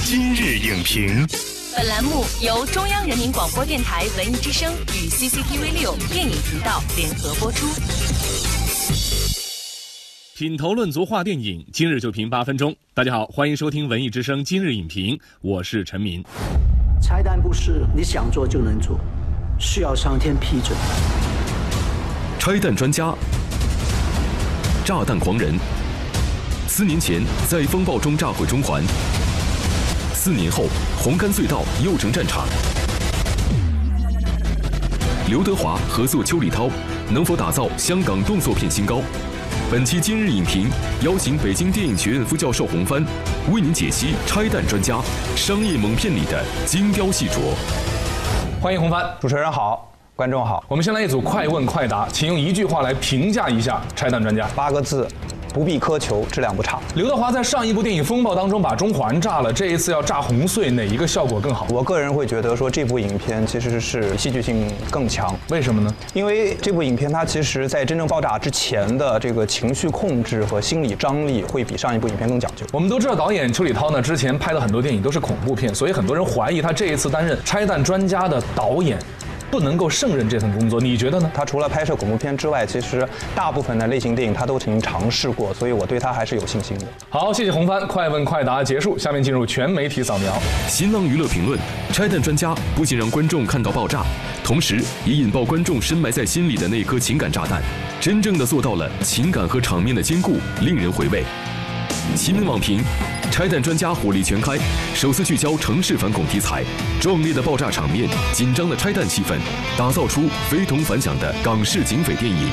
[0.00, 1.26] 今日影评，
[1.76, 7.66] 本栏目由中央人民广播电台文艺之声与 CCTV 六电影频道联合播出。
[10.36, 12.74] 品头论足话电影，今日就评八分钟。
[12.94, 16.22] 大家好，欢迎收听文艺之声今日影评，我是陈明。
[17.02, 19.00] 拆弹不是你想做就能做，
[19.58, 20.78] 需要上天批准。
[22.38, 23.12] 拆弹专家，
[24.84, 25.54] 炸弹狂人，
[26.68, 28.82] 四年前在风暴中炸毁中环，
[30.18, 30.64] 四年后
[31.00, 32.44] 红磡隧道又成战场。
[35.28, 36.68] 刘德华合作邱礼涛，
[37.08, 39.00] 能否打造香港动作片新高？
[39.70, 40.68] 本期今日影评
[41.02, 43.00] 邀请北京电影学院副教授洪帆，
[43.52, 44.96] 为您解析《拆弹专家》
[45.36, 47.54] 商业猛片里的精雕细琢。
[48.60, 50.64] 欢迎洪帆，主持人好，观众好。
[50.66, 54.48] 我们先来一组快问快答，请用一句话来评价一下《拆弹专家》。
[54.56, 55.06] 八个字。
[55.58, 56.78] 不必苛求，质量不差。
[56.94, 61.66] 刘德华在上一部电影《风暴》当中把中环炸了，这一次要炸红隧，哪一个效果更好？
[61.68, 65.36] 我个人会觉得说这部影片其实是戏剧性更强。
[65.50, 65.92] 为什么呢？
[66.14, 72.64] 因为这部影片它其实在真正爆炸之前的这个情绪控制和心理张力会比上一部影片更讲究。
[72.72, 78.96] 我们都知道导演邱礼涛呢，之前拍的很多电影都是恐怖片，所以很多人怀疑他这一次担任拆弹专家的导演。
[79.50, 81.30] 不能够胜任这份工作，你觉得呢？
[81.34, 86.86] 他除了拍摄恐怖片之外，其实大部分的类型电影他都曾经尝试过，所以我对他还是有信心的。
[87.08, 90.32] 好，谢谢红帆，快问快答结束，下面进入全媒体扫描。
[90.68, 91.58] 新浪娱乐评论：
[91.92, 94.02] 拆弹专家不仅让观众看到爆炸，
[94.44, 97.62] 同时也引爆观众深埋在心里的那颗情感炸弹，
[98.00, 101.24] 真正的做到了情感和场面的兼顾，令人回味。
[102.16, 102.80] 新闻网评：
[103.30, 104.58] 拆弹专家火力全开，
[104.94, 106.64] 首次聚焦城市反恐题材，
[107.00, 109.38] 壮烈的爆炸场面，紧张的拆弹气氛，
[109.76, 112.50] 打造出非同凡响的港式警匪电影。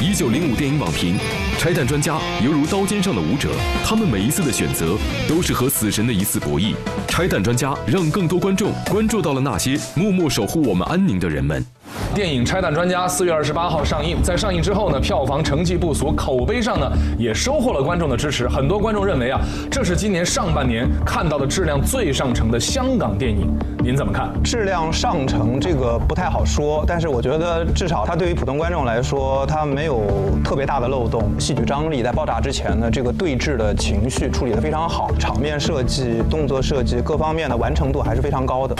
[0.00, 1.18] 一九零五电影网评：
[1.58, 3.50] 拆弹专家犹如刀尖上的舞者，
[3.84, 4.96] 他们每一次的选择
[5.28, 6.74] 都是和死神的一次博弈。
[7.08, 11.64] 拆弹专家让更多观众关注到了那些默默守护我们安宁的人们。
[12.14, 18.48] 电影《拆弹专家》四月二十八号上映，在上映之后呢，票房成绩不俗，口碑上呢也收获了观众的支持。
[18.48, 23.46] 很多观众认为啊，这是今年上半年看到的质量最上乘的香港电影。
[23.82, 24.30] 您怎么看？
[24.42, 30.02] 质量上乘这个不太好说，但是我觉得至少它对于普通观众来说，它没有
[30.44, 38.76] 特别大的漏洞，戏剧张力在爆炸之前呢，这个对峙的情绪处理得非常好，场面设计、动作设计各方面的完成度还是非常高的。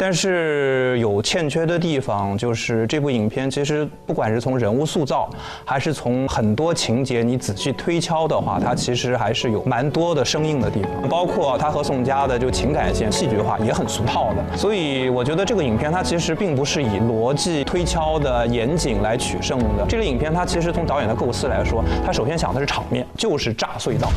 [0.00, 5.28] 但是有欠缺的地方，就是这部影片其实不管是从人物塑造，
[5.64, 11.08] 还是从很多情节你仔细推敲的话，它其实还是有蛮多的生硬的地方。
[11.08, 14.56] 包括他和宋佳的就情感线戏剧化也很俗套的。
[14.56, 19.84] 所以我觉得这个影片它其实并不是以逻辑推敲的严谨来取胜的。
[19.88, 24.08] 这个影片它其实从导演的构思来说，他首先想的是场面，就是炸隧道。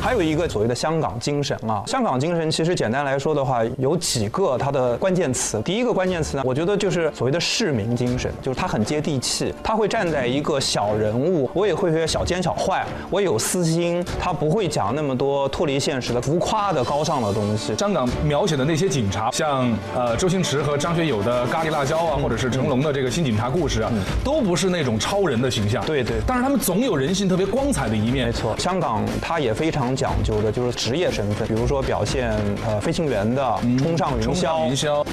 [0.00, 5.60] 还有一个所谓的香港精神啊，香港精神其实简单来说的话，有几个它的关键词。
[5.62, 17.76] 第一个关键词呢，我觉得就是所谓的市民精神，就是他很接地气，他会站在一个小人物，我也会学小奸小坏，我有私心，他不会讲那么多脱离现实的浮夸的高尚的东西。
[17.76, 23.92] 香港描写的那些警察，像呃周星驰和张学友的咖喱辣椒啊，或者是成龙的这个新警察故事啊，
[24.24, 25.84] 都不是那种超人的形象。
[25.84, 28.26] 对对，但是他们总有人性特别光彩的一面。
[28.26, 29.89] 没错，香港它也非常。
[29.94, 32.32] 讲究的就是职业身份，比如说表现
[32.66, 35.04] 呃飞行员的冲上云霄，云霄，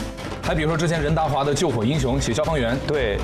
[0.42, 3.18] 还比如说之前任达华的救火英雄写消防员，对。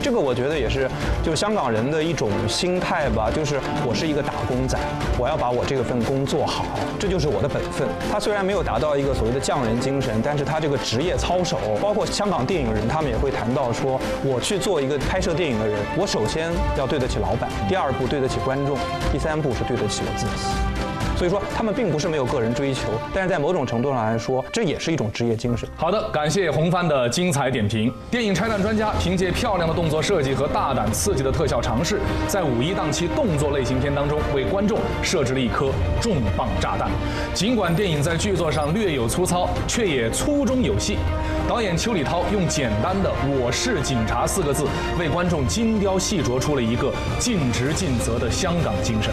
[0.00, 0.86] 这个我觉得也是，
[1.22, 4.78] 就香港人的一种心态吧，就是我是一个打工仔，
[5.18, 6.66] 我要把我这份工做好，
[7.00, 7.88] 这就是我的本分。
[8.12, 18.76] 他虽然没有达到一个所谓的匠人精神，但是他这个职业操守，包括香港电影人，他们也会谈到说，我去做一个拍摄电影的人，我首先要对得起老板，第二步对得起观众，
[19.10, 20.73] 第三步是对得起我自己。
[21.16, 25.68] 所以说，他们并不是没有个人追求，但是在某种程度上来说，这也是一种职业精神。
[25.76, 27.92] 好的，感谢红帆的精彩点评。
[28.10, 35.70] 电影拆弹专家凭借漂亮的动作设计和大胆刺激的特效尝试，在五一档期动作类型片当中为观众设置了一颗
[36.00, 36.90] 重磅炸弹。
[37.32, 40.98] 尽管电影在剧作上略有粗糙，却也粗中有细。
[41.46, 44.64] 导演邱礼涛用简单的“我是警察”四个字，
[44.98, 49.12] 为观众精雕细琢出了一个尽职尽责的香港精神。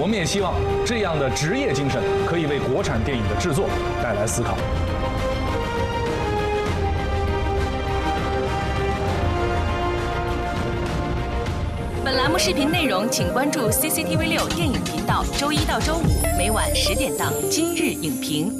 [0.00, 1.30] 我们也希望这样的。
[1.36, 3.68] 职业精神可以为国产电影的制作
[4.02, 4.56] 带来思考。
[12.02, 18.50] 本栏目视频内容，请关注 CCTV 六电影频道，周一到周五每晚十点档《今日影评》。